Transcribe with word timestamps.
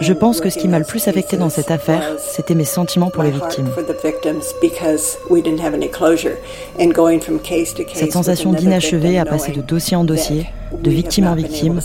Je 0.00 0.12
pense 0.14 0.40
que 0.40 0.48
ce 0.48 0.58
qui 0.58 0.68
m'a 0.68 0.78
le 0.78 0.86
plus 0.86 1.06
affecté 1.06 1.36
dans 1.36 1.50
cette 1.50 1.70
affaire, 1.70 2.16
c'était 2.18 2.54
mes 2.54 2.64
sentiments 2.64 3.10
pour 3.10 3.22
les 3.22 3.30
victimes. 3.30 3.68
Cette 7.94 8.12
sensation 8.12 8.52
d'inachevé 8.52 9.18
à 9.18 9.26
passer 9.26 9.52
de 9.52 9.60
dossier 9.60 9.96
en 9.98 10.04
dossier, 10.04 10.46
de 10.82 10.90
victime 10.90 11.26
en 11.26 11.34
victime, 11.34 11.80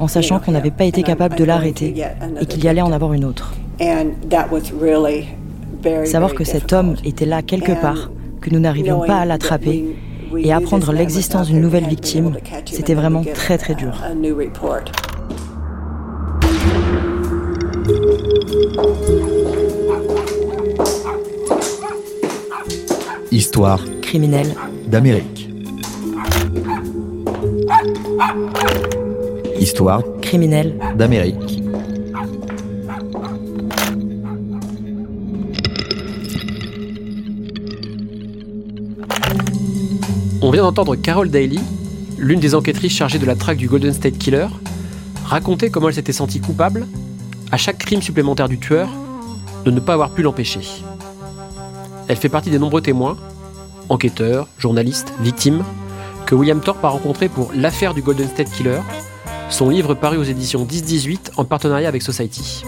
en 0.00 0.08
sachant 0.08 0.40
qu'on 0.40 0.52
n'avait 0.52 0.72
pas 0.72 0.84
été 0.84 1.04
capable 1.04 1.36
de 1.36 1.44
l'arrêter 1.44 1.94
et 2.40 2.46
qu'il 2.46 2.64
y 2.64 2.68
allait 2.68 2.82
en 2.82 2.90
avoir 2.90 3.12
une 3.12 3.24
autre. 3.24 3.52
Savoir 6.06 6.34
que 6.34 6.42
cet 6.42 6.72
homme 6.72 6.96
était 7.04 7.24
là 7.24 7.42
quelque 7.42 7.80
part, 7.80 8.10
que 8.40 8.50
nous 8.50 8.58
n'arrivions 8.58 9.00
pas 9.06 9.18
à 9.18 9.24
l'attraper 9.24 9.84
et 10.36 10.52
apprendre 10.52 10.92
l'existence 10.92 11.48
d'une 11.48 11.60
nouvelle 11.60 11.86
victime, 11.86 12.36
c'était 12.66 12.94
vraiment 12.94 13.24
très 13.24 13.58
très 13.58 13.74
dur. 13.74 14.02
Histoire 23.30 23.84
criminelle 24.02 24.54
d'Amérique. 24.86 25.50
Histoire 29.58 30.02
criminelle 30.20 30.74
d'Amérique. 30.96 31.62
On 40.40 40.52
vient 40.52 40.62
d'entendre 40.62 40.94
Carol 40.94 41.30
Daly, 41.30 41.58
l'une 42.16 42.38
des 42.38 42.54
enquêtrices 42.54 42.92
chargées 42.92 43.18
de 43.18 43.26
la 43.26 43.34
traque 43.34 43.56
du 43.56 43.66
Golden 43.66 43.92
State 43.92 44.18
Killer, 44.18 44.46
raconter 45.24 45.68
comment 45.68 45.88
elle 45.88 45.94
s'était 45.94 46.12
sentie 46.12 46.38
coupable, 46.38 46.86
à 47.50 47.56
chaque 47.56 47.78
crime 47.78 48.00
supplémentaire 48.00 48.48
du 48.48 48.56
tueur, 48.56 48.88
de 49.64 49.72
ne 49.72 49.80
pas 49.80 49.94
avoir 49.94 50.10
pu 50.10 50.22
l'empêcher. 50.22 50.60
Elle 52.06 52.16
fait 52.16 52.28
partie 52.28 52.50
des 52.50 52.60
nombreux 52.60 52.82
témoins, 52.82 53.16
enquêteurs, 53.88 54.46
journalistes, 54.58 55.12
victimes, 55.20 55.64
que 56.24 56.36
William 56.36 56.60
Thorpe 56.60 56.84
a 56.84 56.88
rencontrés 56.88 57.28
pour 57.28 57.50
L'affaire 57.52 57.92
du 57.92 58.02
Golden 58.02 58.28
State 58.28 58.52
Killer, 58.52 58.80
son 59.50 59.70
livre 59.70 59.94
paru 59.94 60.18
aux 60.18 60.24
éditions 60.24 60.64
10-18 60.64 61.32
en 61.36 61.44
partenariat 61.44 61.88
avec 61.88 62.02
Society. 62.02 62.62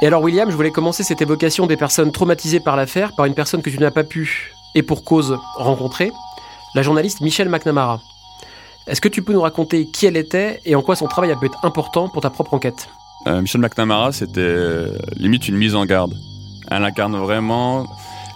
Et 0.00 0.06
alors 0.06 0.22
William, 0.22 0.48
je 0.48 0.54
voulais 0.54 0.70
commencer 0.70 1.02
cette 1.02 1.22
évocation 1.22 1.66
des 1.66 1.76
personnes 1.76 2.12
traumatisées 2.12 2.60
par 2.60 2.76
l'affaire 2.76 3.16
par 3.16 3.26
une 3.26 3.34
personne 3.34 3.62
que 3.62 3.70
tu 3.70 3.78
n'as 3.78 3.90
pas 3.90 4.04
pu, 4.04 4.52
et 4.76 4.84
pour 4.84 5.02
cause, 5.02 5.36
rencontrer, 5.56 6.12
la 6.76 6.82
journaliste 6.82 7.20
Michelle 7.20 7.48
McNamara. 7.48 8.00
Est-ce 8.86 9.00
que 9.00 9.08
tu 9.08 9.22
peux 9.22 9.32
nous 9.32 9.40
raconter 9.40 9.88
qui 9.92 10.06
elle 10.06 10.16
était 10.16 10.60
et 10.64 10.76
en 10.76 10.82
quoi 10.82 10.94
son 10.94 11.08
travail 11.08 11.32
a 11.32 11.36
pu 11.36 11.46
être 11.46 11.58
important 11.64 12.08
pour 12.08 12.22
ta 12.22 12.30
propre 12.30 12.54
enquête? 12.54 12.88
Euh, 13.26 13.40
Michelle 13.40 13.60
McNamara, 13.60 14.12
c'était 14.12 14.40
euh, 14.40 14.96
limite 15.16 15.48
une 15.48 15.56
mise 15.56 15.74
en 15.74 15.84
garde. 15.84 16.14
Elle 16.70 16.84
incarne 16.84 17.16
vraiment 17.16 17.84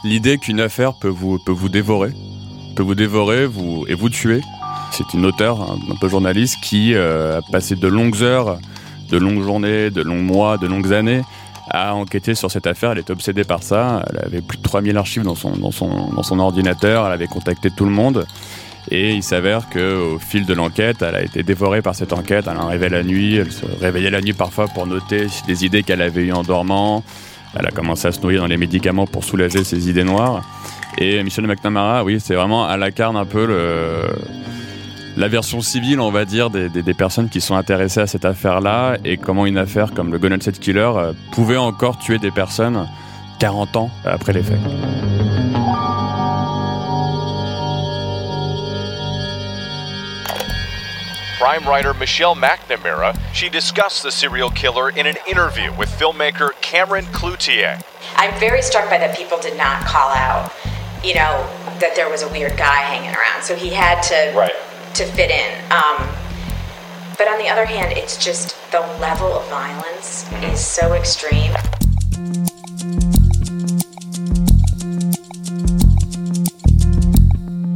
l'idée 0.02 0.38
qu'une 0.38 0.58
affaire 0.58 0.94
peut 0.94 1.08
vous, 1.08 1.38
peut 1.38 1.52
vous 1.52 1.68
dévorer, 1.68 2.10
peut 2.74 2.83
vous 2.83 2.96
dévorer 2.96 3.46
vous, 3.46 3.84
et 3.86 3.94
vous 3.94 4.10
tuer. 4.10 4.40
C'est 4.90 5.14
une 5.14 5.24
auteure, 5.24 5.62
un, 5.62 5.96
peu 6.00 6.08
journaliste, 6.08 6.56
qui 6.60 6.94
euh, 6.94 7.38
a 7.38 7.52
passé 7.52 7.77
de 7.77 7.86
longues 7.86 8.20
heures, 8.20 8.58
de 9.10 9.16
longues 9.16 9.42
journées, 9.44 9.90
de 9.90 10.02
longs 10.02 10.22
mois, 10.22 10.58
de 10.58 10.66
longues 10.66 10.92
années 10.92 11.22
a 11.70 11.94
enquêté 11.94 12.34
sur 12.34 12.50
cette 12.50 12.66
affaire. 12.66 12.92
Elle 12.92 12.98
était 12.98 13.12
obsédée 13.12 13.44
par 13.44 13.62
ça. 13.62 14.05
Elle 14.10 14.24
avait 14.24 14.41
plus 14.41 14.58
de 14.58 14.62
3000 14.62 14.96
archives 14.96 15.22
dans 15.22 15.34
son, 15.34 15.52
dans 15.52 15.70
son, 15.70 16.12
dans 16.12 16.22
son 16.22 16.38
ordinateur. 16.38 17.06
Elle 17.06 17.12
avait 17.12 17.27
contacté 17.27 17.70
tout 17.70 17.84
le 17.84 17.91
monde. 17.91 18.27
Et 18.90 19.12
il 19.12 19.23
s'avère 19.23 19.68
qu'au 19.70 20.18
fil 20.18 20.45
de 20.45 20.55
l'enquête, 20.55 21.02
elle 21.02 21.14
a 21.14 21.22
été 21.22 21.42
dévorée 21.42 21.83
par 21.83 21.95
cette 21.95 22.12
enquête. 22.12 22.46
Elle 22.51 22.58
en 22.58 22.67
rêvait 22.67 22.89
la 22.89 23.02
nuit. 23.02 23.36
Elle 23.36 23.52
se 23.52 23.64
réveillait 23.80 24.11
la 24.11 24.20
nuit 24.20 24.33
parfois 24.33 24.67
pour 24.68 24.86
noter 24.86 25.27
des 25.46 25.64
idées 25.64 25.83
qu'elle 25.83 26.02
avait 26.02 26.22
eues 26.22 26.33
en 26.33 26.42
dormant. 26.42 27.05
Elle 27.58 27.67
a 27.67 27.70
commencé 27.70 28.08
à 28.08 28.12
se 28.12 28.20
noyer 28.20 28.39
dans 28.39 28.46
les 28.46 28.56
médicaments 28.56 29.06
pour 29.06 29.24
soulager 29.24 29.62
ses 29.62 29.89
idées 29.89 30.05
noires. 30.05 30.42
Et 30.98 31.22
Michel 31.22 31.46
McNamara, 31.46 32.05
oui, 32.05 32.18
c'est 32.20 32.34
vraiment 32.34 32.64
à 32.64 32.77
la 32.77 32.90
carne 32.90 33.17
un 33.17 33.24
peu 33.24 33.46
le 33.46 34.08
la 35.22 35.28
version 35.28 35.60
civile, 35.60 36.00
on 36.00 36.10
va 36.10 36.24
dire, 36.24 36.50
des, 36.50 36.94
personnes 36.94 37.28
qui 37.28 37.40
sont 37.40 37.55
intéressées 37.55 38.00
à 38.00 38.08
cette 38.08 38.24
affaire-là 38.24 38.96
et 39.05 39.18
comment 39.18 39.46
une 39.46 39.56
affaire 39.56 39.94
comme 39.94 40.12
le 40.12 40.40
State 40.40 40.58
Killer 40.58 40.80
euh, 40.96 41.12
pouvait 41.30 41.56
encore 41.56 41.96
tuer 42.00 42.18
des 42.18 42.33
personnes 42.33 42.88
40 43.38 43.77
ans 43.77 43.90
après 44.05 44.33
les 44.33 44.42
faits. 44.42 44.58
crime 51.39 51.64
writer 51.68 51.92
Michelle 52.00 52.34
McNamara, 52.34 53.16
she 53.33 53.48
discussed 53.48 54.02
the 54.02 54.10
serial 54.10 54.50
killer 54.50 54.90
in 54.90 55.06
an 55.06 55.16
interview 55.28 55.72
with 55.78 55.89
filmmaker 55.89 56.50
Cameron 56.60 57.04
Cloutier. 57.12 57.80
I'm 58.16 58.34
very 58.40 58.62
struck 58.62 58.90
by 58.90 58.98
that 58.98 59.16
people 59.16 59.39
did 59.39 59.56
not 59.56 59.84
call 59.86 60.10
out, 60.10 60.52
you 61.04 61.14
know, 61.14 61.46
that 61.78 61.94
there 61.94 62.08
was 62.08 62.22
a 62.22 62.28
weird 62.28 62.56
guy 62.56 62.83
hanging 62.90 63.14
around. 63.14 63.42
So 63.44 63.54
he 63.54 63.70
had 63.70 64.02
to 64.02 64.36
right. 64.36 64.71
To 64.95 65.05
fit 65.05 65.30
in. 65.30 65.51
Um, 65.70 66.07
but 67.17 67.27
on 67.27 67.39
the 67.39 67.48
other 67.51 67.64
hand, 67.64 67.92
it's 67.97 68.23
just 68.23 68.57
the 68.70 68.80
level 69.01 69.33
of 69.33 69.48
violence 69.48 70.27
is 70.53 70.58
so 70.58 70.95
extreme. 70.95 71.53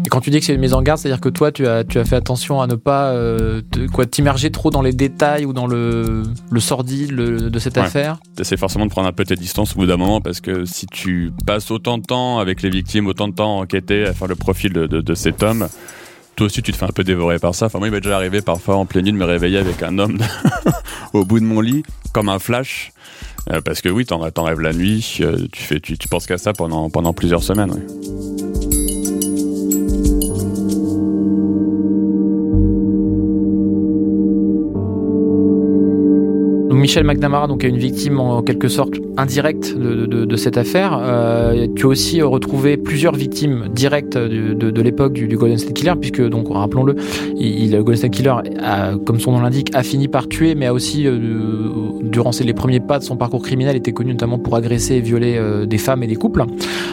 Et 0.05 0.09
quand 0.09 0.21
tu 0.21 0.31
dis 0.31 0.38
que 0.41 0.47
c'est 0.47 0.55
une 0.55 0.60
mise 0.60 0.75
en 0.75 0.82
garde, 0.82 0.99
c'est-à-dire 0.99 1.21
que 1.21 1.28
toi, 1.28 1.50
tu 1.50 1.66
as, 1.66 1.84
tu 1.84 1.99
as 1.99 2.05
fait 2.05 2.16
attention 2.16 2.60
à 2.60 2.66
ne 2.66 2.75
pas 2.75 3.10
euh, 3.12 3.62
quoi 3.93 4.06
t'immerger 4.06 4.50
trop 4.50 4.71
dans 4.71 4.82
les 4.82 4.93
détails 4.93 5.44
ou 5.47 5.53
dans 5.53 5.66
le, 5.66 6.22
le 6.50 6.60
sordide 6.60 7.15
de 7.15 7.59
cette 7.59 7.78
affaire? 7.78 8.19
C'est 8.43 8.56
forcément 8.59 8.84
de 8.84 8.91
prendre 8.91 9.09
un 9.09 9.12
peu 9.12 9.25
tes 9.25 9.37
distances 9.37 9.72
au 9.75 9.81
bout 9.81 9.87
d'un 9.87 9.97
moment 9.97 10.21
parce 10.21 10.41
que 10.41 10.65
si 10.65 10.87
tu 10.87 11.32
passes 11.47 11.71
autant 11.71 11.99
de 11.99 12.05
temps 12.05 12.38
avec 12.38 12.62
les 12.62 12.71
victimes, 12.71 13.06
autant 13.06 13.26
de 13.26 13.34
temps 13.34 13.59
à 13.59 13.62
enquêter, 13.62 14.06
à 14.06 14.12
faire 14.12 14.28
le 14.28 14.37
profil 14.37 14.72
de, 14.72 14.87
de, 14.87 15.00
de 15.00 15.15
cet 15.15 15.43
homme, 15.43 15.66
toi 16.36 16.47
aussi 16.47 16.62
tu 16.62 16.70
te 16.70 16.76
fais 16.76 16.84
un 16.84 16.92
peu 16.94 17.02
dévorer 17.02 17.38
par 17.38 17.54
ça. 17.54 17.66
Enfin 17.66 17.78
moi 17.78 17.88
il 17.88 17.91
m'est 17.91 18.00
déjà 18.00 18.16
arrivé 18.16 18.42
parfois 18.42 18.76
en 18.76 18.86
pleine 18.86 19.04
nuit 19.04 19.12
de 19.12 19.16
me 19.16 19.24
réveiller 19.24 19.58
avec 19.58 19.82
un 19.82 19.98
homme 19.98 20.19
au 21.12 21.24
bout 21.24 21.41
de 21.41 21.44
mon 21.44 21.60
lit 21.60 21.82
comme 22.12 22.28
un 22.28 22.38
flash. 22.38 22.92
Euh, 23.52 23.60
parce 23.60 23.80
que 23.80 23.88
oui, 23.88 24.04
t'en, 24.04 24.19
rêves 24.19 24.60
la 24.60 24.72
nuit, 24.72 25.19
euh, 25.20 25.46
tu, 25.52 25.62
fais, 25.62 25.78
tu, 25.78 25.96
tu 25.96 26.08
penses 26.08 26.26
qu'à 26.26 26.36
ça 26.36 26.52
pendant, 26.52 26.91
pendant 26.91 27.12
plusieurs 27.12 27.44
semaines. 27.44 27.80
Michel 36.96 37.14
McNamara 37.14 37.46
donc, 37.46 37.62
est 37.62 37.68
une 37.68 37.76
victime 37.76 38.20
en 38.20 38.40
quelque 38.40 38.68
sorte 38.68 38.94
indirecte 39.18 39.76
de, 39.76 40.36
cette 40.36 40.56
affaire. 40.56 40.98
Euh, 40.98 41.66
tu 41.76 41.84
as 41.84 41.88
aussi 41.88 42.22
retrouvé 42.22 42.78
plusieurs 42.78 43.14
victimes 43.14 43.68
directes 43.70 44.16
de, 44.16 44.80
l'époque 44.80 45.12
du, 45.12 45.36
Golden 45.36 45.58
State 45.58 45.74
Killer, 45.74 45.92
puisque, 46.00 46.26
donc, 46.26 46.46
rappelons-le, 46.50 46.96
il, 47.38 47.72
le 47.72 47.84
Golden 47.84 47.96
State 47.96 48.12
Killer, 48.12 48.34
comme 49.04 49.20
son 49.20 49.32
nom 49.32 49.40
l'indique, 49.40 49.74
a 49.74 49.82
fini 49.82 50.08
par 50.08 50.26
tuer, 50.26 50.54
mais 50.54 50.64
a 50.64 50.72
aussi, 50.72 51.06
euh, 51.06 51.18
durant 52.00 52.30
les 52.42 52.54
premiers 52.54 52.80
pas 52.80 52.98
de 52.98 53.04
son 53.04 53.18
parcours 53.18 53.42
criminel, 53.42 53.76
été 53.76 53.92
connu 53.92 54.12
notamment 54.12 54.38
pour 54.38 54.56
agresser 54.56 54.94
et 54.94 55.00
violer 55.02 55.36
euh, 55.36 55.66
des 55.66 55.78
femmes 55.78 56.02
et 56.02 56.06
des 56.06 56.16
couples. 56.16 56.44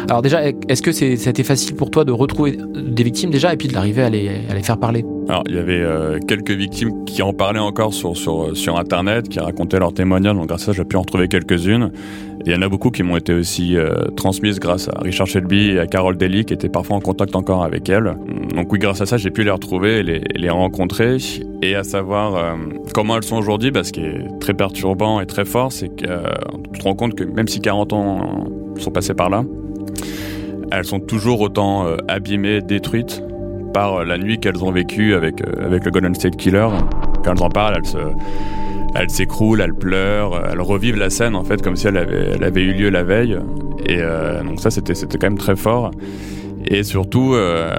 Alors 0.09 0.21
déjà, 0.21 0.41
est-ce 0.67 0.81
que 0.81 0.91
été 1.29 1.43
facile 1.43 1.75
pour 1.75 1.91
toi 1.91 2.03
de 2.03 2.11
retrouver 2.11 2.57
des 2.75 3.03
victimes 3.03 3.31
déjà 3.31 3.53
et 3.53 3.57
puis 3.57 3.69
d'arriver 3.69 4.01
à 4.01 4.09
les, 4.09 4.29
à 4.49 4.53
les 4.53 4.63
faire 4.63 4.77
parler? 4.77 5.05
Alors, 5.29 5.43
il 5.47 5.55
y 5.55 5.57
avait 5.57 5.83
quelques 6.27 6.51
victimes 6.51 7.05
qui 7.05 7.21
en 7.21 7.33
parlaient 7.33 7.59
encore 7.59 7.93
sur, 7.93 8.17
sur, 8.17 8.55
sur 8.55 8.77
Internet, 8.77 9.29
qui 9.29 9.39
racontaient 9.39 9.79
leurs 9.79 9.93
témoignages, 9.93 10.35
donc 10.35 10.47
grâce 10.47 10.63
à 10.63 10.65
ça, 10.67 10.71
j'ai 10.73 10.83
pu 10.83 10.97
en 10.97 11.03
trouver 11.03 11.27
quelques-unes. 11.27 11.91
Il 12.45 12.51
y 12.51 12.55
en 12.55 12.61
a 12.61 12.67
beaucoup 12.67 12.91
qui 12.91 13.03
m'ont 13.03 13.15
été 13.15 13.33
aussi 13.33 13.77
euh, 13.77 14.07
transmises 14.17 14.59
grâce 14.59 14.89
à 14.89 14.99
Richard 14.99 15.27
Shelby 15.27 15.71
et 15.71 15.79
à 15.79 15.87
Carol 15.87 16.17
Daly, 16.17 16.43
qui 16.43 16.53
étaient 16.53 16.67
parfois 16.67 16.97
en 16.97 16.99
contact 16.99 17.37
encore 17.37 17.63
avec 17.63 17.87
elles. 17.87 18.15
Donc 18.53 18.71
oui, 18.73 18.79
grâce 18.79 18.99
à 18.99 19.05
ça, 19.05 19.15
j'ai 19.15 19.29
pu 19.29 19.43
les 19.43 19.51
retrouver, 19.51 20.03
les, 20.03 20.21
les 20.35 20.49
rencontrer, 20.49 21.17
et 21.61 21.75
à 21.75 21.83
savoir 21.83 22.35
euh, 22.35 22.55
comment 22.93 23.15
elles 23.15 23.23
sont 23.23 23.37
aujourd'hui. 23.37 23.71
Bah, 23.71 23.85
ce 23.85 23.93
qui 23.93 24.01
est 24.01 24.27
très 24.41 24.53
perturbant 24.53 25.21
et 25.21 25.25
très 25.25 25.45
fort, 25.45 25.71
c'est 25.71 25.89
euh, 26.05 26.25
tu 26.73 26.79
te 26.79 26.83
rends 26.83 26.95
compte 26.95 27.15
que 27.15 27.23
même 27.23 27.47
si 27.47 27.61
40 27.61 27.93
ans 27.93 28.47
sont 28.77 28.91
passés 28.91 29.13
par 29.13 29.29
là, 29.29 29.45
elles 30.71 30.85
sont 30.85 30.99
toujours 30.99 31.39
autant 31.39 31.85
abîmées, 32.07 32.61
détruites 32.61 33.23
par 33.73 34.05
la 34.05 34.17
nuit 34.17 34.39
qu'elles 34.39 34.63
ont 34.63 34.71
vécue 34.71 35.13
avec, 35.15 35.41
avec 35.61 35.85
le 35.85 35.91
Golden 35.91 36.15
State 36.15 36.37
Killer. 36.37 36.67
Quand 37.23 37.33
elles 37.33 37.43
en 37.43 37.49
parlent, 37.49 37.75
elles 37.77 37.85
se 37.85 37.97
elle 38.95 39.09
s'écroule, 39.09 39.61
elle 39.61 39.73
pleure, 39.73 40.39
elle 40.51 40.61
revive 40.61 40.95
la 40.97 41.09
scène 41.09 41.35
en 41.35 41.43
fait 41.43 41.61
comme 41.61 41.75
si 41.75 41.87
elle 41.87 41.97
avait, 41.97 42.29
elle 42.35 42.43
avait 42.43 42.61
eu 42.61 42.73
lieu 42.73 42.89
la 42.89 43.03
veille. 43.03 43.37
Et 43.87 43.97
euh, 43.99 44.43
donc 44.43 44.59
ça 44.59 44.69
c'était 44.69 44.93
quand 44.93 45.27
même 45.27 45.37
très 45.37 45.55
fort. 45.55 45.91
Et 46.65 46.83
surtout, 46.83 47.33
euh, 47.33 47.75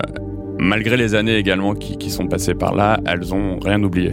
malgré 0.58 0.96
les 0.96 1.14
années 1.14 1.37
également 1.37 1.75
qui, 1.75 1.96
qui, 1.96 2.11
sont 2.11 2.26
passées 2.26 2.55
par 2.55 2.75
là, 2.75 2.99
elles 3.06 3.32
ont 3.32 3.58
rien 3.58 3.82
oublié. 3.82 4.12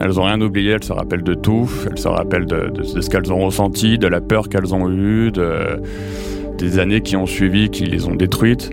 Elles 0.00 0.20
ont 0.20 0.24
rien 0.24 0.40
oublié, 0.40 0.72
elles 0.72 0.84
se 0.84 0.92
rappellent 0.92 1.22
de 1.22 1.34
tout, 1.34 1.70
elles 1.90 1.98
se 1.98 2.08
rappellent 2.08 2.46
de, 2.46 2.82
ce 2.82 3.08
qu'elles 3.08 3.32
ont 3.32 3.38
ressenti, 3.38 3.96
de 3.96 4.06
la 4.06 4.20
peur 4.20 4.48
qu'elles 4.48 4.74
ont 4.74 4.90
eue, 4.90 5.30
de, 5.30 5.80
des 6.58 6.78
années 6.78 7.00
qui 7.00 7.16
ont 7.16 7.24
suivi, 7.24 7.70
qui 7.70 7.84
les 7.84 8.06
ont 8.06 8.14
détruites. 8.14 8.70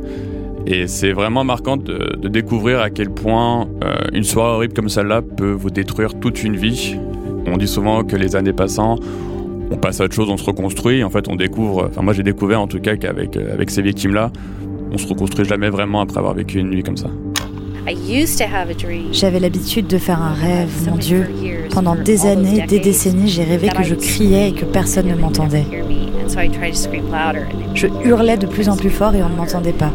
Et 0.65 0.88
c'est 0.88 1.12
vraiment 1.12 1.44
marquant 1.44 1.77
de, 1.77 2.27
découvrir 2.27 2.80
à 2.80 2.89
quel 2.89 3.10
point 3.10 3.68
euh, 3.83 3.95
une 4.13 4.24
soirée 4.24 4.56
horrible 4.56 4.74
comme 4.74 4.89
celle-là 4.89 5.21
peut 5.21 5.51
vous 5.51 5.69
détruire 5.69 6.19
toute 6.19 6.44
une 6.44 6.56
vie. 6.56 6.98
On 7.45 7.57
dit 7.57 7.68
souvent 7.68 8.04
que 8.04 8.15
les 8.15 8.36
années 8.36 8.54
passant, 8.54 8.98
on 9.71 9.77
passe 9.77 10.00
à 10.00 10.06
autre 10.06 10.15
chose, 10.15 10.30
on 10.30 10.38
se 10.38 10.45
reconstruit. 10.45 11.04
En 11.04 11.10
fait, 11.10 11.27
on 11.27 11.36
découvre. 11.36 11.88
Enfin, 11.89 12.01
moi, 12.01 12.13
j'ai 12.13 12.24
découvert 12.24 12.62
en 12.62 12.68
tout 12.68 12.80
cas 12.80 12.95
qu'avec 12.95 13.36
euh, 13.36 13.54
avec 13.54 13.69
ces 13.69 13.81
victimes-là, 13.81 14.31
on 14.92 14.98
se 14.98 15.07
reconstruit 15.07 15.45
jamais 15.45 15.69
vraiment 15.69 16.01
après 16.01 16.19
avoir 16.19 16.33
vécu 16.33 16.60
une 16.60 16.69
nuit 16.69 16.83
comme 16.83 16.98
ça. 16.98 17.09
J'avais 19.12 19.39
l'habitude 19.39 19.88
de 19.88 19.98
faire 19.98 20.21
un 20.21 20.33
rêve, 20.33 20.69
mon 20.89 20.95
Dieu. 20.95 21.25
Pendant 21.71 21.95
des 21.95 22.25
années, 22.25 22.66
des 22.66 22.80
décennies, 22.80 23.27
j'ai 23.27 23.44
rêvé 23.44 23.68
que 23.68 23.83
je 23.83 23.95
criais 23.95 24.50
et 24.50 24.54
que 24.54 24.63
personne 24.63 25.07
ne 25.07 25.16
m'entendait. 25.16 25.66
Je 27.74 27.88
hurlais 28.06 28.38
de 28.38 28.48
plus 28.48 28.69
en 28.69 28.77
plus 28.77 28.89
fort 28.89 29.13
et 29.16 29.21
on 29.21 29.30
ne 29.30 29.36
m'entendait 29.36 29.74
pas. 29.74 29.92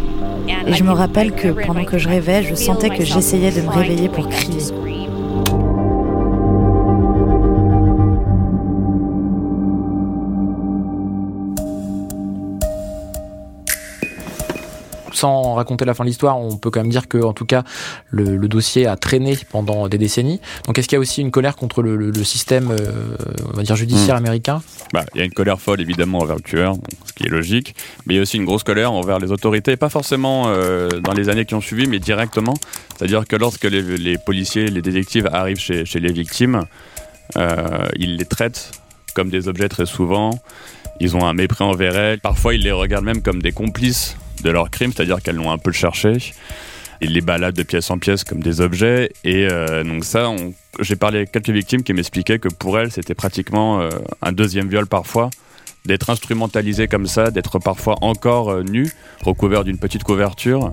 Et 0.66 0.72
je 0.74 0.84
me 0.84 0.92
rappelle 0.92 1.32
que 1.32 1.48
pendant 1.48 1.84
que 1.84 1.98
je 1.98 2.08
rêvais, 2.08 2.42
je 2.42 2.54
sentais 2.54 2.90
que 2.90 3.04
j'essayais 3.04 3.50
de 3.50 3.60
me 3.62 3.70
réveiller 3.70 4.08
pour 4.08 4.28
crier. 4.28 4.62
Sans 15.12 15.54
raconter 15.54 15.84
la 15.84 15.94
fin 15.94 16.04
de 16.04 16.08
l'histoire, 16.08 16.38
on 16.38 16.56
peut 16.56 16.70
quand 16.70 16.80
même 16.80 16.90
dire 16.90 17.08
que, 17.08 17.18
en 17.18 17.32
tout 17.32 17.44
cas, 17.44 17.64
le, 18.10 18.48
dossier 18.48 18.86
a 18.86 18.96
traîné 18.96 19.36
pendant 19.50 19.88
des 19.88 19.98
décennies. 19.98 20.40
Donc, 20.66 20.78
est-ce 20.78 20.88
qu'il 20.88 20.96
y 20.96 20.98
a 20.98 21.00
aussi 21.00 21.20
une 21.20 21.30
colère 21.30 21.56
contre 21.56 21.82
le, 21.82 22.24
système, 22.24 22.70
euh, 22.70 23.16
on 23.52 23.56
va 23.56 23.62
dire, 23.62 23.76
judiciaire 23.76 24.14
hmm. 24.14 24.18
américain? 24.18 24.62
Bah, 24.92 25.04
Il 25.14 25.18
y 25.18 25.22
a 25.22 25.24
une 25.24 25.32
colère 25.32 25.60
folle, 25.60 25.80
évidemment, 25.80 26.18
envers 26.18 26.36
le 26.36 26.42
tueur, 26.42 26.74
ce 27.04 27.12
qui 27.12 27.24
est 27.24 27.30
logique, 27.30 27.74
mais 28.06 28.14
il 28.14 28.16
y 28.16 28.20
a 28.20 28.22
aussi 28.22 28.36
une 28.36 28.44
grosse 28.44 28.62
colère 28.62 28.92
envers 28.92 29.18
les 29.18 29.32
autorités, 29.32 29.76
pas 29.76 29.88
forcément 29.88 30.44
euh, 30.48 30.88
dans 30.88 31.12
les 31.12 31.28
années 31.28 31.44
qui 31.44 31.54
ont 31.54 31.60
suivi, 31.60 31.86
mais 31.86 31.98
directement. 31.98 32.54
C'est-à-dire 32.96 33.26
que 33.26 33.36
lorsque 33.36 33.64
les, 33.64 34.18
policiers, 34.18 34.68
les 34.68 34.82
détectives 34.82 35.28
arrivent 35.32 35.60
chez, 35.60 35.84
les 35.94 36.12
victimes, 36.12 36.64
euh, 37.36 37.86
ils 37.96 38.16
les 38.16 38.24
traitent 38.24 38.72
comme 39.14 39.30
des 39.30 39.48
objets 39.48 39.68
très 39.68 39.86
souvent. 39.86 40.38
Ils 41.00 41.16
ont 41.16 41.24
un 41.24 41.32
mépris 41.32 41.64
envers 41.64 41.96
elles. 41.96 42.20
Parfois, 42.20 42.54
ils 42.54 42.62
les 42.62 42.72
regardent 42.72 43.04
même 43.04 43.22
comme 43.22 43.40
des 43.40 43.52
complices 43.52 44.16
de 44.42 44.50
leur 44.50 44.70
crime, 44.70 44.92
c'est-à-dire 44.94 45.22
qu'elles 45.22 45.36
l'ont 45.36 45.50
un 45.50 45.58
peu 45.58 45.72
cherché. 45.72 46.18
Ils 47.00 47.12
les 47.12 47.20
baladent 47.20 47.54
de 47.54 47.62
pièce 47.62 47.90
en 47.90 47.98
pièce 47.98 48.24
comme 48.24 48.42
des 48.42 48.60
objets. 48.60 49.10
Et 49.24 49.46
euh, 49.50 49.84
donc 49.84 50.04
ça, 50.04 50.34
j'ai 50.80 50.96
parlé 50.96 51.18
avec 51.18 51.32
quelques 51.32 51.50
victimes 51.50 51.82
qui 51.82 51.92
m'expliquaient 51.92 52.38
que 52.38 52.48
pour 52.48 52.78
elles, 52.78 52.90
c'était 52.90 53.14
pratiquement 53.14 53.80
euh, 53.80 53.90
un 54.20 54.32
deuxième 54.32 54.68
viol 54.68 54.86
parfois 54.86 55.30
d'être 55.84 56.10
instrumentalisé 56.10 56.88
comme 56.88 57.06
ça, 57.06 57.30
d'être 57.30 57.58
parfois 57.58 57.96
encore 58.02 58.50
euh, 58.50 58.62
nu, 58.62 58.90
recouvert 59.24 59.64
d'une 59.64 59.78
petite 59.78 60.02
couverture. 60.02 60.72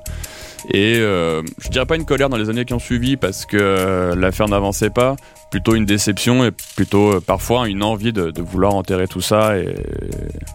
Et 0.72 0.98
euh, 0.98 1.42
je 1.60 1.70
dirais 1.70 1.86
pas 1.86 1.96
une 1.96 2.06
colère 2.06 2.30
dans 2.30 2.38
les 2.38 2.50
années 2.50 2.66
qui 2.66 2.74
ont 2.74 2.80
suivi 2.80 3.18
parce 3.18 3.46
que 3.46 3.58
euh, 3.58 4.16
l'affaire 4.16 4.48
n'avançait 4.48 4.90
pas, 4.90 5.16
plutôt 5.52 5.76
une 5.76 5.86
déception 5.86 6.44
et 6.44 6.52
plutôt 6.76 7.14
euh, 7.14 7.20
parfois 7.20 7.68
une 7.68 7.84
envie 7.84 8.14
de, 8.14 8.34
vouloir 8.42 8.74
enterrer 8.76 9.08
tout 9.08 9.22
ça. 9.22 9.58
Et... 9.58 9.76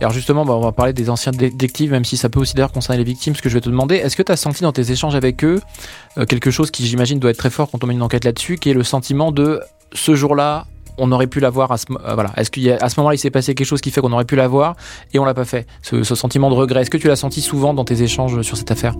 Alors 0.00 0.12
justement, 0.12 0.44
bah, 0.44 0.55
on 0.55 0.61
va 0.61 0.73
parler 0.73 0.93
des 0.93 1.11
anciens 1.11 1.32
détectives, 1.32 1.93
même 1.93 2.05
si 2.05 2.17
ça 2.17 2.29
peut 2.29 2.41
aussi 2.41 2.55
d'ailleurs 2.55 2.73
concerner 2.73 2.99
les 2.99 3.05
victimes, 3.05 3.35
ce 3.35 3.43
que 3.43 3.49
je 3.49 3.55
vais 3.55 3.61
te 3.61 3.70
demander. 3.70 3.97
Est-ce 3.97 4.17
que 4.17 4.23
tu 4.23 4.32
as 4.32 4.37
senti 4.37 4.62
dans 4.62 4.73
tes 4.73 4.91
échanges 4.91 5.14
avec 5.14 5.44
eux 5.44 5.61
quelque 6.29 6.50
chose 6.50 6.70
qui 6.70 6.87
j'imagine 6.87 7.19
doit 7.19 7.31
être 7.31 7.37
très 7.37 7.50
fort 7.50 7.70
quand 7.70 7.82
on 7.85 7.87
met 7.87 7.94
une 7.94 8.03
enquête 8.03 8.25
là-dessus, 8.25 8.58
qui 8.58 8.70
est 8.70 8.75
le 8.75 8.82
sentiment 8.82 9.32
de 9.32 9.61
ce 9.93 10.14
jour-là, 10.14 10.67
on 10.99 11.12
aurait 11.12 11.26
pu 11.26 11.41
l'avoir 11.41 11.73
à 11.73 11.79
ce 11.79 11.87
voilà 11.88 12.31
est-ce 12.37 12.50
qu'il 12.50 12.70
à 12.70 12.88
ce 12.88 13.00
moment-là 13.00 13.14
il 13.14 13.19
s'est 13.19 13.31
passé 13.31 13.55
quelque 13.55 13.67
chose 13.67 13.81
qui 13.81 13.91
fait 13.91 14.00
qu'on 14.00 14.12
aurait 14.12 14.25
pu 14.25 14.37
l'avoir 14.37 14.76
et 15.12 15.19
on 15.19 15.25
l'a 15.25 15.35
pas 15.35 15.46
fait 15.46 15.67
ce 15.82 16.03
sentiment 16.03 16.50
de 16.50 16.55
regret 16.55 16.82
est-ce 16.82 16.91
que 16.91 16.99
tu 16.99 17.08
l'as 17.08 17.17
senti 17.17 17.41
souvent 17.41 17.75
dans 17.75 17.85
tes 17.85 18.03
échanges 18.03 18.43
sur 18.43 18.56
cette 18.56 18.70
affaire? 18.70 18.94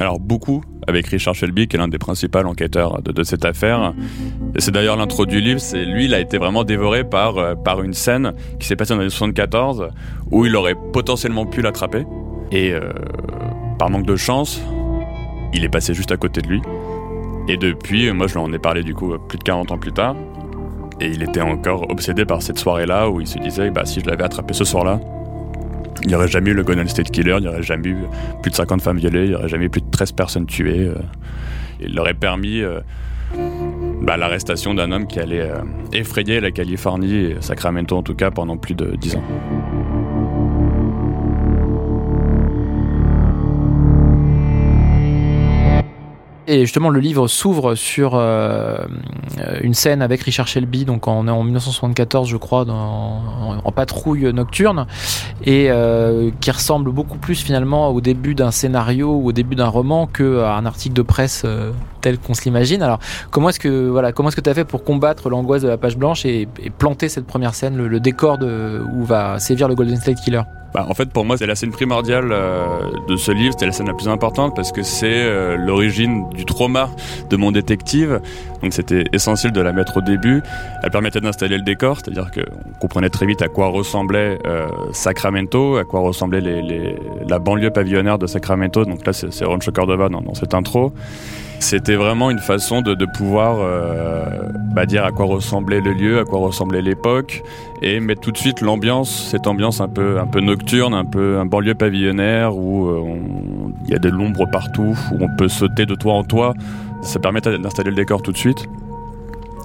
Alors 0.00 0.18
beaucoup 0.18 0.62
avec 0.86 1.06
Richard 1.06 1.34
Shelby, 1.34 1.66
qui 1.68 1.76
est 1.76 1.78
l'un 1.78 1.88
des 1.88 1.98
principaux 1.98 2.40
enquêteurs 2.40 3.00
de, 3.02 3.22
cette 3.22 3.44
affaire. 3.44 3.94
C'est 4.58 4.70
d'ailleurs 4.70 4.96
l'intro 4.96 5.24
du 5.24 5.40
livre. 5.40 5.60
C'est 5.60 5.84
lui, 5.84 6.06
il 6.06 6.14
a 6.14 6.20
été 6.20 6.36
vraiment 6.36 6.64
dévoré 6.64 7.04
par 7.04 7.38
euh, 7.38 7.54
par 7.54 7.82
une 7.82 7.94
scène 7.94 8.34
qui 8.58 8.66
s'est 8.66 8.76
passée 8.76 8.94
dans 8.94 9.00
les 9.00 9.10
74 9.10 9.88
où 10.30 10.44
il 10.46 10.54
aurait 10.56 10.76
potentiellement 10.92 11.46
pu 11.46 11.62
l'attraper 11.62 12.04
et 12.50 12.72
euh, 12.72 12.92
par 13.78 13.90
manque 13.90 14.06
de 14.06 14.16
chance, 14.16 14.60
il 15.52 15.64
est 15.64 15.68
passé 15.68 15.94
juste 15.94 16.12
à 16.12 16.16
côté 16.16 16.42
de 16.42 16.48
lui. 16.48 16.62
Et 17.48 17.56
depuis, 17.56 18.10
moi 18.12 18.26
je 18.26 18.34
lui 18.34 18.40
en 18.40 18.52
ai 18.52 18.58
parlé 18.58 18.82
du 18.82 18.94
coup 18.94 19.16
plus 19.28 19.38
de 19.38 19.44
40 19.44 19.72
ans 19.72 19.78
plus 19.78 19.92
tard. 19.92 20.16
Et 21.00 21.08
il 21.08 21.22
était 21.22 21.40
encore 21.40 21.90
obsédé 21.90 22.24
par 22.24 22.42
cette 22.42 22.58
soirée-là 22.58 23.10
où 23.10 23.20
il 23.20 23.26
se 23.26 23.38
disait, 23.38 23.70
bah 23.70 23.84
si 23.84 24.00
je 24.00 24.06
l'avais 24.06 24.22
attrapé 24.22 24.54
ce 24.54 24.64
soir-là, 24.64 25.00
il 26.04 26.08
n'y 26.08 26.14
aurait 26.14 26.28
jamais 26.28 26.50
eu 26.50 26.54
le 26.54 26.62
Golden 26.62 26.86
State 26.86 27.10
Killer, 27.10 27.36
il 27.38 27.42
n'y 27.42 27.48
aurait 27.48 27.62
jamais 27.62 27.88
eu 27.88 27.96
plus 28.42 28.50
de 28.50 28.56
50 28.56 28.82
femmes 28.82 28.98
violées, 28.98 29.24
il 29.24 29.30
n'y 29.30 29.34
aurait 29.34 29.48
jamais 29.48 29.64
eu 29.64 29.70
plus 29.70 29.80
de 29.80 29.90
13 29.90 30.12
personnes 30.12 30.46
tuées. 30.46 30.88
Euh. 30.88 30.94
Il 31.80 31.98
aurait 31.98 32.14
permis 32.14 32.60
euh, 32.60 32.80
bah, 34.02 34.16
l'arrestation 34.16 34.74
d'un 34.74 34.92
homme 34.92 35.06
qui 35.06 35.18
allait 35.18 35.40
euh, 35.40 35.56
effrayer 35.92 36.40
la 36.40 36.50
Californie, 36.50 37.34
Sacramento 37.40 37.96
en 37.96 38.02
tout 38.02 38.14
cas, 38.14 38.30
pendant 38.30 38.56
plus 38.56 38.74
de 38.74 38.96
10 38.96 39.16
ans. 39.16 39.24
Et 46.46 46.60
justement, 46.60 46.90
le 46.90 47.00
livre 47.00 47.26
s'ouvre 47.26 47.74
sur 47.74 48.12
euh, 48.14 48.76
une 49.62 49.72
scène 49.72 50.02
avec 50.02 50.20
Richard 50.22 50.46
Shelby, 50.46 50.84
donc 50.84 51.08
on 51.08 51.26
est 51.26 51.30
en 51.30 51.42
1974, 51.42 52.28
je 52.28 52.36
crois, 52.36 52.66
en, 52.68 53.72
patrouille 53.72 54.32
nocturne, 54.32 54.86
et 55.42 55.66
euh, 55.70 56.30
qui 56.40 56.50
ressemble 56.50 56.92
beaucoup 56.92 57.18
plus 57.18 57.42
finalement 57.42 57.88
au 57.88 58.00
début 58.00 58.34
d'un 58.34 58.50
scénario 58.50 59.12
ou 59.12 59.28
au 59.28 59.32
début 59.32 59.56
d'un 59.56 59.68
roman 59.68 60.06
qu'à 60.06 60.54
un 60.54 60.66
article 60.66 60.94
de 60.94 61.02
presse 61.02 61.42
euh, 61.44 61.72
tel 62.04 62.18
qu'on 62.18 62.34
se 62.34 62.44
l'imagine. 62.44 62.82
Alors, 62.82 62.98
comment 63.30 63.48
est-ce 63.48 63.58
que 63.58 63.88
voilà, 63.88 64.12
comment 64.12 64.28
est-ce 64.28 64.36
que 64.36 64.42
tu 64.42 64.50
as 64.50 64.54
fait 64.54 64.66
pour 64.66 64.84
combattre 64.84 65.30
l'angoisse 65.30 65.62
de 65.62 65.68
la 65.68 65.78
page 65.78 65.96
blanche 65.96 66.26
et, 66.26 66.46
planter 66.78 67.08
cette 67.08 67.26
première 67.26 67.54
scène, 67.54 67.76
le, 67.76 68.00
décor 68.00 68.36
de, 68.36 68.82
où 68.94 69.04
va 69.04 69.38
sévir 69.38 69.68
le 69.68 69.74
Golden 69.74 69.96
State 69.96 70.18
Killer? 70.22 70.42
Bah, 70.74 70.84
en 70.88 70.94
fait, 70.94 71.08
pour 71.10 71.24
moi, 71.24 71.38
c'est 71.38 71.46
la 71.46 71.54
scène 71.54 71.70
primordiale 71.70 72.30
euh, 72.32 72.66
de 73.08 73.16
ce 73.16 73.30
livre, 73.30 73.52
c'était 73.52 73.66
la 73.66 73.72
scène 73.72 73.86
la 73.86 73.94
plus 73.94 74.08
importante 74.08 74.56
parce 74.56 74.72
que 74.72 74.82
c'est 74.82 75.06
euh, 75.06 75.56
l'origine 75.56 76.28
du 76.30 76.44
trauma 76.44 76.90
de 77.30 77.36
mon 77.36 77.52
détective. 77.52 78.20
Donc 78.60 78.72
c'était 78.72 79.04
essentiel 79.12 79.52
de 79.52 79.60
la 79.60 79.72
mettre 79.72 79.98
au 79.98 80.00
début. 80.00 80.42
Elle 80.82 80.90
permettait 80.90 81.20
d'installer 81.20 81.56
le 81.56 81.62
décor, 81.62 81.98
c'est-à-dire 81.98 82.30
qu'on 82.32 82.72
comprenait 82.80 83.08
très 83.08 83.24
vite 83.24 83.40
à 83.40 83.48
quoi 83.48 83.68
ressemblait 83.68 84.38
euh, 84.46 84.66
Sacramento, 84.92 85.76
à 85.76 85.84
quoi 85.84 86.00
ressemblait 86.00 86.42
la 87.28 87.38
banlieue 87.38 87.70
pavillonnaire 87.70 88.18
de 88.18 88.26
Sacramento. 88.26 88.84
Donc 88.84 89.06
là, 89.06 89.12
c'est 89.12 89.44
Ron 89.44 89.60
Cordova 89.72 90.08
dans, 90.08 90.22
dans 90.22 90.34
cette 90.34 90.54
intro. 90.54 90.92
C'était 91.64 91.96
vraiment 91.96 92.30
une 92.30 92.40
façon 92.40 92.82
de, 92.82 93.06
pouvoir 93.06 93.56
euh, 93.58 94.22
bah, 94.74 94.84
dire 94.84 95.02
à 95.02 95.12
quoi 95.12 95.24
ressemblait 95.24 95.80
le 95.80 95.94
lieu, 95.94 96.18
à 96.18 96.24
quoi 96.26 96.40
ressemblait 96.40 96.82
l'époque, 96.82 97.42
et 97.80 98.00
mettre 98.00 98.20
tout 98.20 98.32
de 98.32 98.36
suite 98.36 98.60
l'ambiance, 98.60 99.28
cette 99.30 99.46
ambiance 99.46 99.80
un 99.80 99.88
peu, 99.88 100.20
un 100.20 100.26
peu 100.26 100.40
nocturne, 100.40 100.92
un 100.92 101.06
peu 101.06 101.38
un 101.38 101.46
banlieue 101.46 101.74
pavillonnaire 101.74 102.54
où 102.54 102.86
euh, 102.86 103.02
il 103.86 103.90
y 103.90 103.94
a 103.94 103.98
de 103.98 104.10
l'ombre 104.10 104.44
partout, 104.52 104.94
où 105.12 105.24
on 105.24 105.36
peut 105.38 105.48
sauter 105.48 105.86
de 105.86 105.94
toit 105.94 106.12
en 106.12 106.22
toit. 106.22 106.52
Ça 107.00 107.18
permet 107.18 107.40
d'installer 107.40 107.88
le 107.88 107.96
décor 107.96 108.20
tout 108.20 108.32
de 108.32 108.36
suite. 108.36 108.68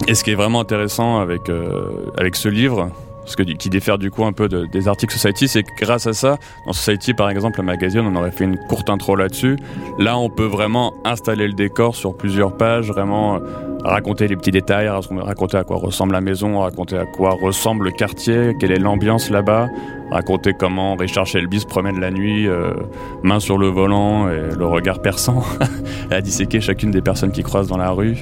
Et 0.07 0.15
ce 0.15 0.23
qui 0.23 0.31
est 0.31 0.35
vraiment 0.35 0.61
intéressant 0.61 1.19
avec, 1.19 1.49
euh, 1.49 2.05
avec 2.17 2.37
ce 2.37 2.47
livre, 2.47 2.91
ce 3.29 3.35
que, 3.35 3.43
qui 3.43 3.69
diffère 3.69 3.97
du 3.97 4.11
coup 4.11 4.25
un 4.25 4.33
peu 4.33 4.49
des 4.49 4.87
articles 4.87 5.13
Society, 5.13 5.47
c'est 5.47 5.63
que 5.63 5.69
grâce 5.79 6.07
à 6.07 6.13
ça, 6.13 6.37
dans 6.65 6.73
Society 6.73 7.13
par 7.13 7.29
exemple, 7.29 7.59
le 7.59 7.65
magazine, 7.65 8.01
on 8.01 8.15
aurait 8.15 8.31
fait 8.31 8.43
une 8.43 8.57
courte 8.57 8.89
intro 8.89 9.15
là-dessus. 9.15 9.57
Là, 9.99 10.17
on 10.17 10.29
peut 10.29 10.45
vraiment 10.45 10.93
installer 11.05 11.47
le 11.47 11.53
décor 11.53 11.95
sur 11.95 12.17
plusieurs 12.17 12.57
pages, 12.57 12.87
vraiment 12.87 13.35
euh, 13.35 13.39
raconter 13.83 14.27
les 14.27 14.35
petits 14.35 14.51
détails, 14.51 14.89
raconter 14.89 15.57
à 15.57 15.63
quoi 15.63 15.77
ressemble 15.77 16.13
la 16.13 16.21
maison, 16.21 16.59
raconter 16.59 16.97
à 16.97 17.05
quoi 17.05 17.37
ressemble 17.41 17.85
le 17.85 17.91
quartier, 17.91 18.55
quelle 18.59 18.71
est 18.71 18.79
l'ambiance 18.79 19.29
là-bas, 19.29 19.67
raconter 20.11 20.53
comment 20.53 20.95
Richard 20.95 21.27
Shelby 21.27 21.59
se 21.59 21.67
promène 21.67 21.99
la 21.99 22.11
nuit, 22.11 22.47
euh, 22.47 22.73
main 23.21 23.39
sur 23.39 23.57
le 23.57 23.67
volant 23.67 24.27
et 24.29 24.55
le 24.57 24.65
regard 24.65 25.01
perçant, 25.01 25.43
à 26.11 26.21
disséquer 26.21 26.61
chacune 26.61 26.91
des 26.91 27.01
personnes 27.01 27.31
qui 27.31 27.43
croisent 27.43 27.69
dans 27.69 27.77
la 27.77 27.91
rue. 27.91 28.17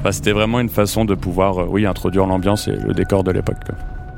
Enfin, 0.00 0.12
C'était 0.12 0.32
vraiment 0.32 0.60
une 0.60 0.68
façon 0.68 1.04
de 1.04 1.14
pouvoir, 1.14 1.58
euh, 1.58 1.66
oui, 1.68 1.84
introduire 1.86 2.26
l'ambiance 2.26 2.68
et 2.68 2.72
le 2.72 2.94
décor 2.94 3.24
de 3.24 3.32
l'époque. 3.32 3.56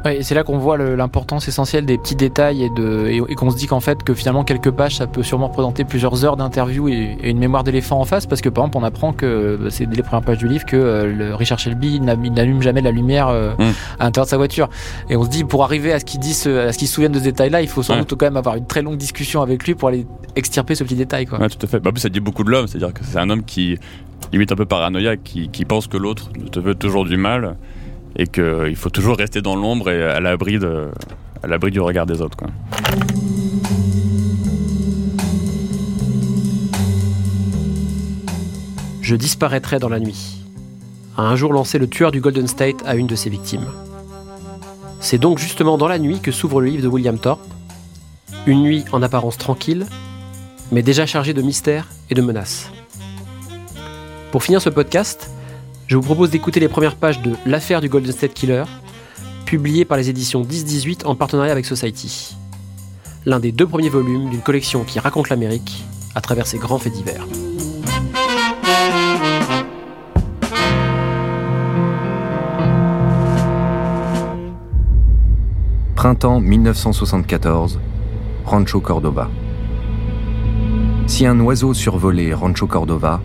Ouais, 0.04 0.22
c'est 0.22 0.34
là 0.34 0.44
qu'on 0.44 0.56
voit 0.56 0.78
l'importance 0.78 1.46
essentielle 1.48 1.84
des 1.84 1.98
petits 1.98 2.16
détails 2.16 2.64
et, 2.64 2.70
de, 2.70 3.06
et, 3.28 3.34
qu'on 3.34 3.50
se 3.50 3.56
dit 3.56 3.66
qu'en 3.66 3.80
fait 3.80 4.02
que 4.02 4.14
finalement 4.14 4.44
quelques 4.44 4.70
pages 4.70 4.96
ça 4.96 5.06
peut 5.06 5.22
sûrement 5.22 5.48
représenter 5.48 5.84
plusieurs 5.84 6.24
heures 6.24 6.36
d'interview 6.38 6.88
et, 6.88 7.18
une 7.22 7.38
mémoire 7.38 7.64
d'éléphant 7.64 8.00
en 8.00 8.06
face 8.06 8.24
parce 8.24 8.40
que 8.40 8.48
par 8.48 8.64
exemple 8.64 8.78
on 8.78 8.84
apprend 8.84 9.12
que 9.12 9.58
bah, 9.60 9.68
c'est 9.70 9.84
dès 9.84 9.96
les 9.96 10.02
premières 10.02 10.24
pages 10.24 10.38
du 10.38 10.48
livre 10.48 10.64
que 10.64 10.76
euh, 10.76 11.12
le 11.12 11.34
Richard 11.34 11.58
Shelby 11.58 12.00
n'allume 12.00 12.62
jamais 12.62 12.80
la 12.80 12.92
lumière 12.92 13.28
euh, 13.28 13.52
mmh. 13.58 13.62
à 13.98 14.04
l'intérieur 14.04 14.24
de 14.24 14.30
sa 14.30 14.36
voiture 14.38 14.70
et 15.10 15.16
on 15.16 15.24
se 15.24 15.28
dit 15.28 15.44
pour 15.44 15.64
arriver 15.64 15.92
à 15.92 15.98
ce 15.98 16.06
qu'il 16.06 16.20
à 16.20 16.72
ce 16.72 16.78
qu'il 16.78 16.88
se 16.88 16.94
souvienne 16.94 17.12
de 17.12 17.18
ce 17.18 17.24
détail 17.24 17.50
là 17.50 17.60
il 17.60 17.68
faut 17.68 17.82
sans 17.82 17.98
doute 17.98 18.14
quand 18.14 18.26
même 18.26 18.38
avoir 18.38 18.56
une 18.56 18.66
très 18.66 18.80
longue 18.80 18.96
discussion 18.96 19.42
avec 19.42 19.66
lui 19.66 19.74
pour 19.74 19.88
aller 19.88 20.06
extirper 20.34 20.74
ce 20.74 20.84
petit 20.84 20.94
détail 20.94 21.26
quoi. 21.26 21.38
Ouais, 21.38 21.48
tout 21.48 21.58
à 21.62 21.66
fait. 21.66 21.80
Bah, 21.80 21.90
ça 21.96 22.08
dit 22.08 22.20
beaucoup 22.20 22.44
de 22.44 22.50
l'homme 22.50 22.68
c'est 22.68 22.76
à 22.76 22.78
dire 22.78 22.94
que 22.94 23.04
c'est 23.04 23.18
un 23.18 23.28
homme 23.28 23.44
qui 23.44 23.78
limite 24.32 24.50
un 24.50 24.56
peu 24.56 24.64
paranoïaque 24.64 25.20
qui, 25.24 25.50
qui 25.50 25.66
pense 25.66 25.88
que 25.88 25.98
l'autre 25.98 26.30
te 26.50 26.58
veut 26.58 26.74
toujours 26.74 27.04
du 27.04 27.18
mal 27.18 27.56
et 28.16 28.26
qu'il 28.26 28.76
faut 28.76 28.90
toujours 28.90 29.16
rester 29.16 29.42
dans 29.42 29.56
l'ombre 29.56 29.90
et 29.90 30.02
à 30.02 30.20
l'abri 30.20 30.58
du 30.58 31.80
regard 31.80 32.06
des 32.06 32.20
autres. 32.20 32.38
Je 39.00 39.16
disparaîtrai 39.16 39.78
dans 39.78 39.88
la 39.88 39.98
nuit 39.98 40.40
a 41.20 41.22
un 41.22 41.36
jour 41.36 41.52
lancé 41.52 41.78
le 41.78 41.88
tueur 41.88 42.12
du 42.12 42.20
Golden 42.20 42.46
State 42.46 42.82
à 42.86 42.94
une 42.94 43.06
de 43.06 43.14
ses 43.14 43.30
victimes. 43.30 43.66
C'est 45.00 45.18
donc 45.18 45.38
justement 45.38 45.78
dans 45.78 45.88
la 45.88 45.98
nuit 45.98 46.20
que 46.20 46.32
s'ouvre 46.32 46.60
le 46.60 46.68
livre 46.68 46.82
de 46.82 46.88
William 46.88 47.18
Thorpe, 47.18 47.46
une 48.46 48.62
nuit 48.62 48.84
en 48.92 49.02
apparence 49.02 49.36
tranquille, 49.36 49.86
mais 50.72 50.82
déjà 50.82 51.06
chargée 51.06 51.34
de 51.34 51.42
mystères 51.42 51.88
et 52.10 52.14
de 52.14 52.22
menaces. 52.22 52.70
Pour 54.30 54.42
finir 54.42 54.62
ce 54.62 54.70
podcast, 54.70 55.30
je 55.90 55.96
vous 55.96 56.02
propose 56.02 56.30
d'écouter 56.30 56.60
les 56.60 56.68
premières 56.68 56.94
pages 56.94 57.20
de 57.20 57.32
L'affaire 57.46 57.80
du 57.80 57.88
Golden 57.88 58.12
State 58.12 58.32
Killer, 58.32 58.62
publié 59.44 59.84
par 59.84 59.98
les 59.98 60.08
éditions 60.08 60.42
10-18 60.42 61.04
en 61.04 61.16
partenariat 61.16 61.50
avec 61.50 61.66
Society. 61.66 62.36
L'un 63.26 63.40
des 63.40 63.50
deux 63.50 63.66
premiers 63.66 63.88
volumes 63.88 64.30
d'une 64.30 64.40
collection 64.40 64.84
qui 64.84 65.00
raconte 65.00 65.30
l'Amérique 65.30 65.82
à 66.14 66.20
travers 66.20 66.46
ses 66.46 66.58
grands 66.58 66.78
faits 66.78 66.92
divers. 66.92 67.26
Printemps 75.96 76.38
1974, 76.38 77.80
Rancho 78.44 78.80
Cordova. 78.80 79.28
Si 81.08 81.26
un 81.26 81.40
oiseau 81.40 81.74
survolait 81.74 82.32
Rancho 82.32 82.68
Cordova, 82.68 83.20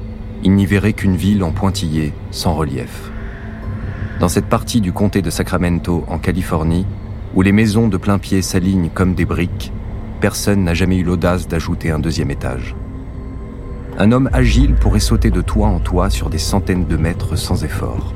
il 0.45 0.51
n'y 0.51 0.67
verrait 0.67 0.93
qu'une 0.93 1.15
ville 1.15 1.43
en 1.43 1.51
pointillé, 1.51 2.13
sans 2.29 2.53
relief. 2.53 3.11
Dans 4.19 4.29
cette 4.29 4.45
partie 4.45 4.79
du 4.79 4.93
comté 4.93 5.23
de 5.23 5.31
Sacramento, 5.31 6.05
en 6.07 6.19
Californie, 6.19 6.85
où 7.33 7.41
les 7.41 7.51
maisons 7.51 7.87
de 7.87 7.97
plein 7.97 8.19
pied 8.19 8.43
s'alignent 8.43 8.91
comme 8.93 9.15
des 9.15 9.25
briques, 9.25 9.73
personne 10.21 10.63
n'a 10.63 10.75
jamais 10.75 10.97
eu 10.97 11.03
l'audace 11.03 11.47
d'ajouter 11.47 11.89
un 11.89 11.97
deuxième 11.97 12.29
étage. 12.29 12.75
Un 13.97 14.11
homme 14.11 14.29
agile 14.33 14.75
pourrait 14.75 14.99
sauter 14.99 15.31
de 15.31 15.41
toit 15.41 15.67
en 15.67 15.79
toit 15.79 16.11
sur 16.11 16.29
des 16.29 16.37
centaines 16.37 16.85
de 16.85 16.95
mètres 16.95 17.35
sans 17.35 17.63
effort. 17.63 18.13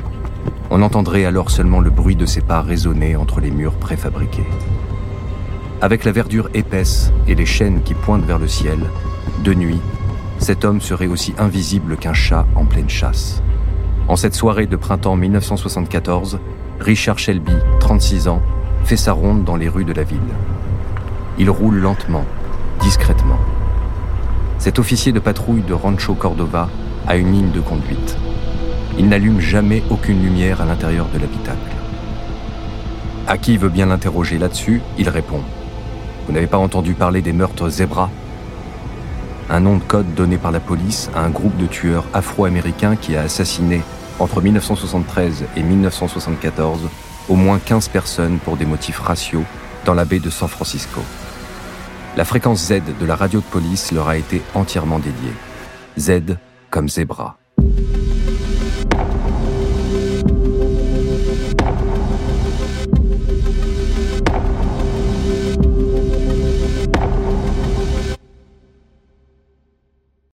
On 0.70 0.84
entendrait 0.84 1.26
alors 1.26 1.50
seulement 1.50 1.80
le 1.80 1.90
bruit 1.90 2.16
de 2.16 2.28
ses 2.28 2.42
pas 2.42 2.62
résonner 2.62 3.16
entre 3.16 3.42
les 3.42 3.50
murs 3.50 3.80
préfabriqués. 3.80 4.46
Avec 5.82 6.06
la 6.06 6.12
verdure 6.12 6.52
épaisse 6.54 7.12
et 7.28 7.34
les 7.34 7.48
chaînes 7.48 7.82
qui 7.82 7.96
pointent 7.96 8.26
vers 8.26 8.38
le 8.38 8.48
ciel, 8.48 8.78
de 9.44 9.56
nuit, 9.56 9.82
cet 10.40 10.66
homme 10.66 10.82
serait 10.82 11.08
aussi 11.08 11.34
invisible 11.38 11.98
qu'un 11.98 12.14
chat 12.14 12.46
en 12.56 12.66
pleine 12.66 12.90
chasse. 12.90 13.44
En 14.08 14.16
cette 14.16 14.34
soirée 14.34 14.66
de 14.66 14.76
printemps 14.76 15.16
1974, 15.16 16.40
Richard 16.80 17.20
Shelby, 17.20 17.54
36 17.80 18.28
ans, 18.30 18.42
fait 18.86 18.98
sa 18.98 19.12
ronde 19.12 19.44
dans 19.44 19.58
les 19.58 19.70
rues 19.70 19.86
de 19.86 19.94
la 19.94 20.04
ville. 20.04 20.20
Il 21.38 21.50
roule 21.50 21.76
lentement, 21.76 22.26
discrètement. 22.80 23.40
Cet 24.58 24.80
officier 24.80 25.12
de 25.12 25.20
patrouille 25.20 25.62
de 25.62 25.74
Rancho 25.74 26.16
Cordova 26.16 26.70
a 27.08 27.18
une 27.18 27.32
ligne 27.32 27.52
de 27.52 27.62
conduite. 27.62 28.18
Il 28.98 29.08
n'allume 29.10 29.40
jamais 29.40 29.84
aucune 29.90 30.22
lumière 30.22 30.62
à 30.62 30.66
l'intérieur 30.66 31.08
de 31.14 31.20
l'habitacle. 31.20 31.76
À 33.28 33.38
qui 33.38 33.58
veut 33.58 33.70
bien 33.70 33.86
l'interroger 33.86 34.38
là-dessus, 34.38 34.82
il 34.98 35.10
répond 35.10 35.42
Vous 36.26 36.34
n'avez 36.34 36.48
pas 36.48 36.58
entendu 36.58 36.94
parler 36.94 37.22
des 37.22 37.34
meurtres 37.34 37.70
Zebra 37.70 38.10
Un 39.52 39.62
nom 39.62 39.78
de 39.78 39.84
code 39.84 40.14
donné 40.14 40.38
par 40.38 40.52
la 40.52 40.60
police 40.60 41.10
à 41.16 41.22
un 41.22 41.30
groupe 41.32 41.58
de 41.58 41.66
tueurs 41.66 42.06
afro-américains 42.14 42.96
qui 42.96 43.16
a 43.16 43.22
assassiné, 43.22 43.82
entre 44.20 44.42
1973 44.42 45.46
et 45.58 45.64
1974, 45.64 46.88
au 47.30 47.36
moins 47.36 47.58
15 47.58 47.88
personnes 47.88 48.38
pour 48.38 48.58
des 48.58 48.68
motifs 48.68 49.00
raciaux 49.00 49.44
dans 49.86 49.96
la 49.96 50.06
baie 50.06 50.20
de 50.20 50.30
San 50.30 50.48
Francisco. 50.48 51.02
La 52.16 52.26
fréquence 52.26 52.68
Z 52.68 52.82
de 53.00 53.06
la 53.08 53.16
radio 53.16 53.40
de 53.40 53.46
police 53.46 53.92
leur 53.92 54.08
a 54.08 54.18
été 54.18 54.44
entièrement 54.54 55.00
dédiée. 55.00 55.34
Z 55.98 56.38
comme 56.70 56.88
Zebra. 56.88 57.38